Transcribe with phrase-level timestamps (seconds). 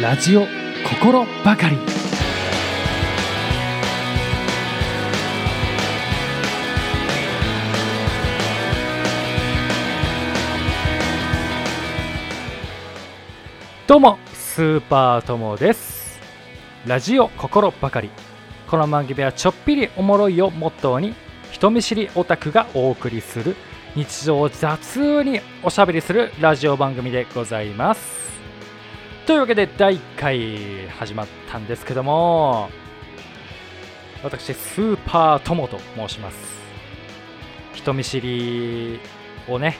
[0.00, 0.46] ラジオ
[1.00, 1.76] 心ばかり。
[13.88, 16.20] どうもスーパーともです。
[16.86, 18.10] ラジオ心ばかり。
[18.70, 21.14] この番組はちょっぴりおもろいをモットーに
[21.50, 23.56] 人見知りオタクがお送りする
[23.96, 28.28] 日常を雑におしゃべりするラジオ番組でございます。
[29.28, 32.70] というわけで第1回始まったんですけども
[34.24, 36.38] 私スーパーともと申します。
[37.74, 38.98] 人見知り
[39.46, 39.76] をね、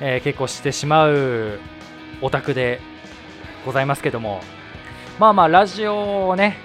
[0.00, 1.58] えー結構してしまう
[2.22, 2.78] オタクで
[3.66, 4.42] ございますけども
[5.18, 6.56] まあまあラジオをね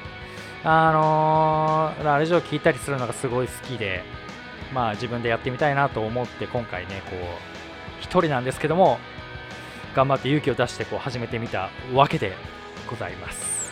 [0.64, 4.04] あのーラジオ聞いたりするのがすごい好きで
[4.72, 7.20] まあ自分でやってみたいなと思って今回ねこう
[8.02, 9.00] 一人なんですけども
[9.94, 12.34] 頑張って勇気を出してこう始めてみたわけで
[12.90, 13.72] ございます。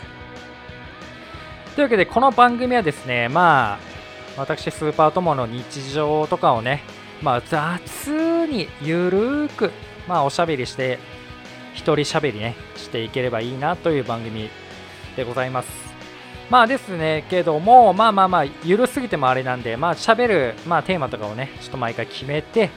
[1.74, 3.78] というわけでこの番組はですねまあ
[4.36, 6.82] 私スーパー友の日常とかをね
[7.22, 9.70] まあ雑にゆるーく
[10.06, 10.98] まあおしゃべりして
[11.74, 14.50] 一人しゃべりねしていければいいなという番組
[15.16, 15.92] でございます。
[16.50, 22.68] まあですねけどもまあまあまあゆるすぎてもあれなんでまあ喋るまあテーマとかをねちょっと毎回決めて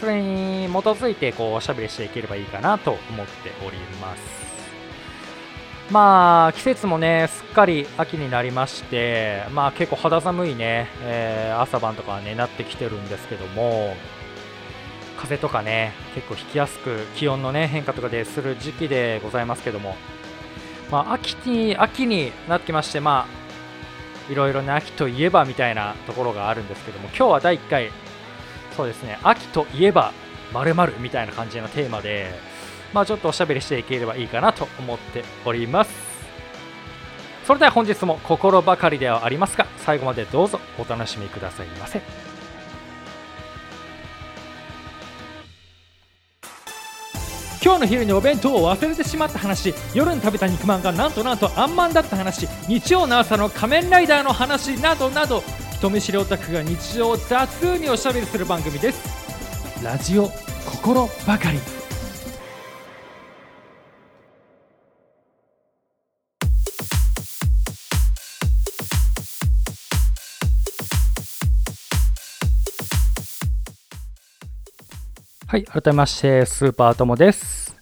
[0.00, 4.40] それに基づいてこうおしゃべりしていければいいかなと思っております。
[5.90, 13.94] まあ季節もねすっかり秋になりましてまあ結構肌寒いね、えー朝晩とかねなってきてるんですけども
[15.18, 19.96] 風とかね結構引きやすく気温のね変化とかでする時期でございますけども
[20.92, 23.26] まあ秋に秋になってきましてま
[24.28, 27.90] あいろいろね秋といえばみたいなところがあるんですけども今日は第1回
[28.80, 29.18] そうですね。
[29.22, 30.14] 秋といえば
[30.54, 32.30] 〇〇みたいな感じのテーマで
[32.94, 35.90] まあちょっとおしゃべりしていければいいかなと思っております。
[37.46, 42.00] それでは本日も心ばかりではありますが最後までどうぞお楽しみくださいませ。
[47.62, 55.42] 今日の昼にお弁当を忘れてしまった話夜に食べた肉まんがなんとなんとあんまんだった話日曜の朝の仮面ライダーの話などなど
[55.80, 60.28] 人見知りオタクが日常を雑におしゃべりする番組ですラジオ
[60.70, 61.58] 心ばかり
[75.46, 77.74] はい、改めまして、スーパーともです。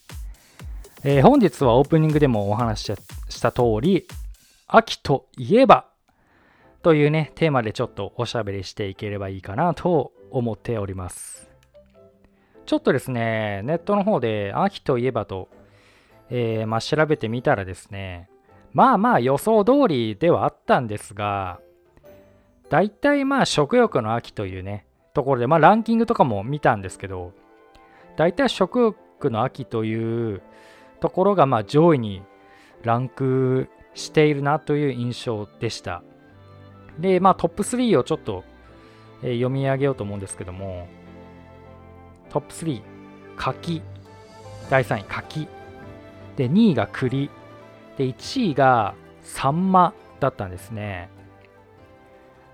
[1.04, 2.94] えー本日はオープニングでもお話しし
[3.28, 4.06] した通り、
[4.68, 5.97] 秋といえば
[6.88, 11.50] というね、テーマでちょっとおしゃべりしていければいいかなと思っております。
[12.64, 15.50] ちょっとですね、ネットの方で秋といえばと、
[16.30, 18.30] えーまあ、調べてみたらですね、
[18.72, 21.60] まあまあ予想通りではあったんですが、
[22.70, 27.34] 大体まあ食欲の秋というね、ところで、まあランキングとかも見たんですけど、
[28.16, 30.40] 大体食欲の秋という
[31.00, 32.22] ところがまあ上位に
[32.82, 36.02] ランクしているなという印象でした。
[36.98, 38.44] で、まあトップ3をちょっと、
[39.22, 40.88] えー読み上げようと思うんですけども、
[42.30, 42.82] トップ3、
[43.36, 43.82] 柿、
[44.70, 45.48] 第3位、柿、
[46.36, 47.30] で、2位が栗、
[47.96, 51.10] で、1位がサンマだったんですね。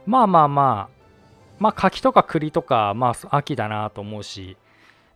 [0.06, 0.94] まあまあまあ、
[1.58, 4.56] まあ柿とか栗とか、まあ秋だなと思うし、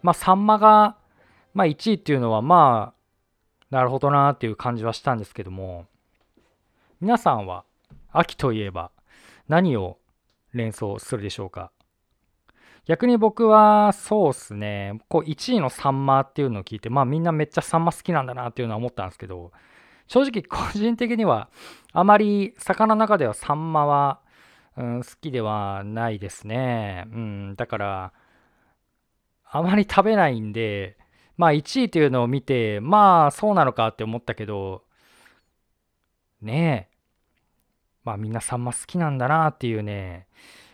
[0.03, 0.97] まあ、サンマが、
[1.55, 5.87] まあ、1位っていうのは、まあ、なるほどなっていう感じはしたんですけども、
[7.00, 7.65] 皆さんは
[8.12, 8.91] 秋といえば
[9.48, 9.98] 何を
[10.53, 11.72] 連想するでしょうか？
[12.86, 19.52] 逆に僕はそうっすね、こう1位のサンマっていうのを聞いて、まあみんなめっちゃサンマ好きなんだなっていうのは思ったんですけど、
[20.06, 21.50] 正直個人的には
[21.93, 24.20] あまり魚の中ではサンマは、
[24.78, 27.05] うん、好きではないですね。
[27.12, 28.12] うん、だから、
[29.44, 30.96] あまり食べないんで、
[31.37, 34.82] まあ1位というのを見て、まあそうなのかって思ったけど、
[36.40, 36.98] ねえ、
[38.08, 40.26] まあみんなサンマ好きなんだなっていうね、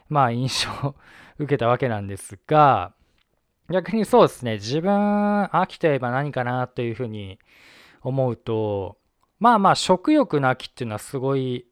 [0.08, 0.94] まあ印象を
[1.38, 2.94] 受けたわけなんですが、
[3.68, 7.40] 逆にそうですね、自分、秋といえば何かなというふうに
[8.02, 8.98] 思うと、
[9.40, 11.66] まあまあ食欲の秋っていうのはすごい、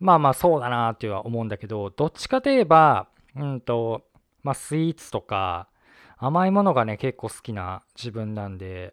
[0.00, 4.02] まあまあそうだなっていうのは思うんだけど、どっちかといえば、うんと、
[4.42, 5.68] まあスイーツとか、
[6.18, 8.92] 甘いものがね、結構好きな自分なんで、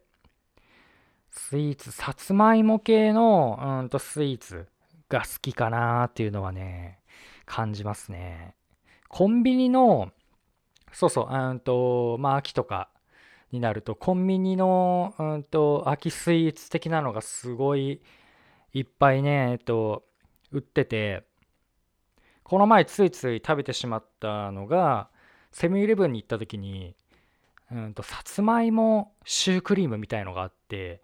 [1.31, 4.69] スイーツ、さつまいも系の、うんと、スイーツ
[5.09, 6.99] が好きかなっていうのはね、
[7.45, 8.55] 感じますね。
[9.07, 10.11] コンビニの、
[10.91, 12.89] そうそう、うんと、まあ、秋とか、
[13.51, 18.01] になるとコンビニの、うんと、秋スイーツ的なのがすごい
[18.73, 20.03] いっぱいね、えっと、
[20.51, 21.23] 売ってて
[22.43, 25.09] この前ついつい食べてしまったのが
[25.51, 26.95] セブンイレブンに行った時に
[27.71, 31.01] うんとさつまいもシュークリームみたいのがあって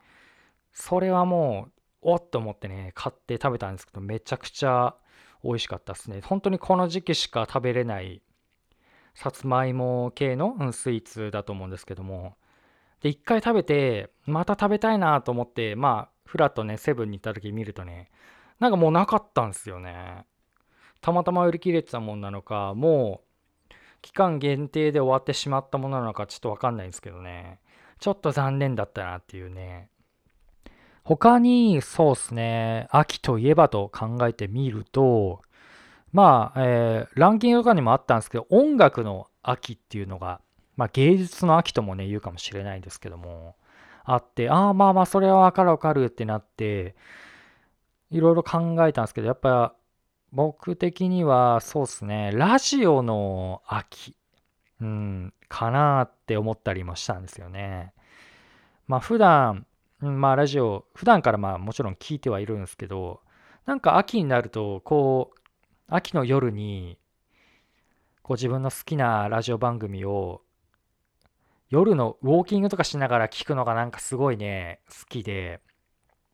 [0.73, 1.71] それはもう
[2.01, 4.95] おっと思ってね買って食べたんですけどめちゃくちゃ
[5.43, 6.21] 美味しかったですね。
[6.21, 8.21] 本当にこの時期しか食べれない
[9.13, 12.35] さつまいも系の、スイーツだと思うんですけども。
[13.01, 18.11] で一回食べてまた食べたいなと思ってまあフラットねセブンに行った時見るとね
[18.59, 20.25] なんかもうなかったんですよね。
[21.01, 23.21] たまたま売り切れてたもんなのかも
[23.69, 27.59] う期間限定で終わってしまったものなのかちょっとわかんないんですけどね。
[27.99, 29.89] ちょっと残念だったなっていうね。
[31.03, 35.41] 他にそうっすね秋といえばと考えてみると
[36.11, 40.41] まあ、えー、ランキングとかにもあったんですけど音楽の秋っていうのが
[40.75, 43.55] まあ芸術の秋ともね言うかもしれないんですけども
[44.03, 46.95] あってああまあまあそれはわかるわかるってなって
[48.09, 49.75] いろいろ考えたんですけどやっぱ
[50.31, 54.15] 僕的にはそうですね、ラジオの秋、
[54.79, 57.93] うん、かなって思ったりもしたんですよね。
[58.87, 59.65] まあ普段、
[60.01, 63.21] まあラジオ、普段からまあもちろん聞いてはいるんですけど、
[63.65, 65.39] なんか秋になると、こう、
[65.87, 66.97] 秋の夜に、
[68.23, 70.41] こう自分の好きなラジオ番組を
[71.71, 75.61] 夜のウォーキングとかしながら聞くのがなんかすごいね、好きで、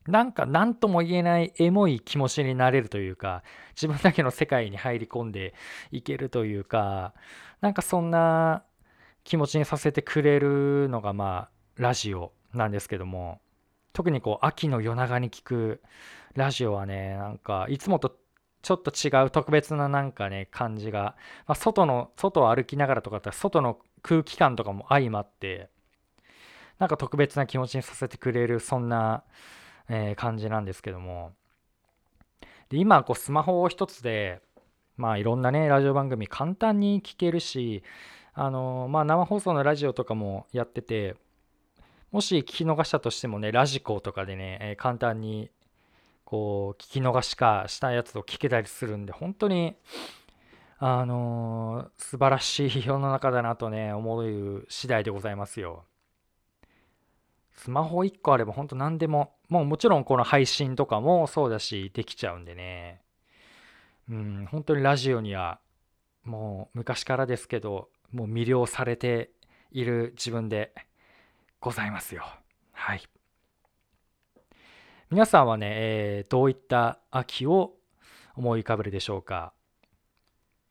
[0.08, 3.42] なんか何とも言えないエモい気持ちになれるというか
[3.74, 5.52] 自分だけの世界に入り込んで
[5.90, 7.12] いけるというか
[7.60, 8.64] なんかそんな
[9.22, 13.42] 気持ちにさせてくれるのがまあラジオなんですけども。
[13.98, 15.82] 特にこう秋の夜長に聞く
[16.34, 18.16] ラジオはねなんかいつもと
[18.62, 21.16] ちょっと違う特別ななんかね感じが、
[21.48, 25.68] まあ、外の外を歩きながらとかだって外の空気感とかも相まって
[26.78, 29.24] なんか特別な気持ちにさせてくれるそんな
[29.88, 31.32] えー、感じなんですけども。
[32.68, 34.42] で今こうスマホを一つで
[34.96, 37.82] まあいろんなねラジオ番組簡単に聞けるし
[38.34, 41.16] あのまあ生放送のラジオとかもやってて
[42.10, 45.50] もし聞き逃したとしてもねラジコとかでね、えー、簡単に
[46.24, 49.76] こう聞き逃しかしたやつを聞けたりするんで本当に
[50.78, 55.84] あのー、素晴らしい世の中だなとね思う次第でございますよ。
[57.58, 63.02] スマホ1個あれば本当何でも、もうもちろんこの配信とかもそうだし、できちゃうんでね。
[64.08, 65.58] うん、本当にラジオには
[66.22, 69.32] もう昔からですけど、もう魅了されて
[69.72, 70.72] いる自分で
[71.60, 72.24] ございますよ。
[72.72, 73.02] はい。
[75.10, 77.72] 皆さんはね、えー、どういった秋を
[78.36, 79.52] 思い浮かべるでしょうか？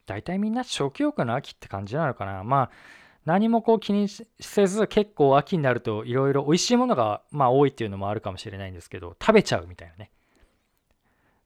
[0.05, 2.43] 大体みんな食欲の秋って感じなのかな？
[2.43, 2.71] まあ
[3.25, 10.11] 何もこう気にせず結構秋になるといろいろ美味しいものがまあ多いっていうのもあるかもしれないんですけど食べちゃうみたいなね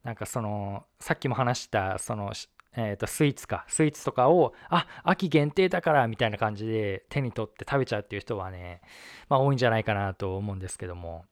[0.04, 2.34] なんかそのさっきも話したその、
[2.76, 3.66] えー、とスイーツか。
[3.68, 8.82] スイーツとかをあ秋限定だからみたいな感じで手に取って食べちゃうっていう人はね
[9.28, 11.26] まあ多いんじゃないかなと思うんですけども。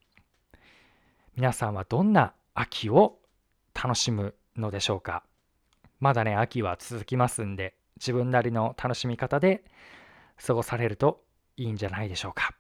[1.36, 3.20] 皆さんはどんな秋を
[3.74, 5.24] 楽しむのでしょうか？
[6.02, 9.64] まだね秋は続きますんで自分なりの楽しみ方で
[10.46, 11.24] 過ごされると
[11.56, 12.54] いいんじゃないでしょうか。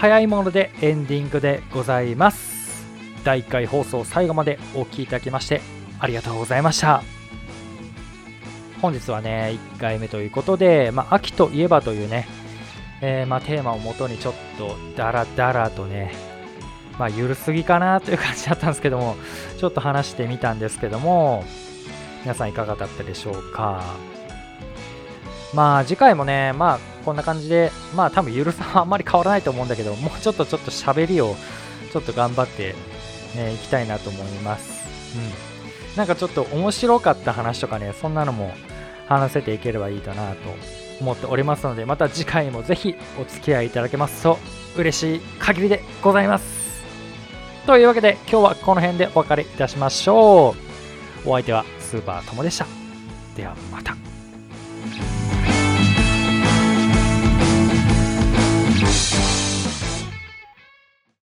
[0.00, 2.86] 早いものでエンディングでございます
[3.22, 5.60] 第1回放送最後までお聴きいただきまして
[5.98, 7.02] ありがとうございました
[8.80, 12.26] 本日はね、1回目ということで、まあ、秋といえばというね、
[13.02, 16.14] えー、まあ、テーマをもとにちょっとダラダラとね、
[16.98, 19.16] まあ、ゆるすぎかなという感じだったんですけども、
[19.58, 21.44] ちょっと話してみたんですけども、
[22.22, 23.84] 皆さんいかがだったでしょうか？
[25.54, 31.36] まあ次回もね、まあこんな感じで、まあ多分ゆるさはあんまり変わらないと思うんだけど、もうちょっとちょっと喋りを
[31.92, 32.74] ちょっと頑張って
[33.34, 34.84] い、ね、きたいなと思います。
[35.16, 35.18] う
[35.94, 35.96] ん。
[35.96, 38.52] なんかちょっと面白かった話とかね、そんなのも
[39.08, 40.36] 話せていければいいかなと
[41.00, 44.38] 思っておりますので、また次回もぜひお付き合いいただけますと
[44.76, 46.60] 嬉しい限りでございます。
[47.66, 50.54] というわけで今日はこの辺でお別れいたしましょ
[51.26, 51.28] う。
[51.28, 52.66] お相手はスーパーともでした。
[53.36, 53.96] ではまた。